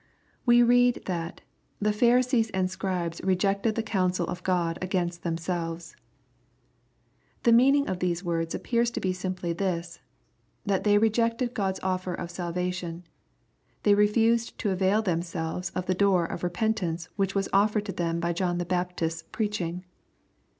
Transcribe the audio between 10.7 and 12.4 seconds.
they rejected God's offer of